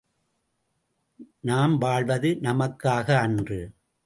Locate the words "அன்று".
3.17-3.61